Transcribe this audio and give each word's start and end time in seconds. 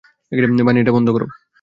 বানি, 0.65 0.77
এটা 0.79 0.91
বন্ধ 0.91 1.07
করো। 1.09 1.25